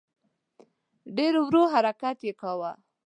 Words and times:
ډېر 1.17 1.33
ورو 1.45 1.63
حرکت 1.73 2.17
یې 2.27 2.33
کاوه. 2.41 2.71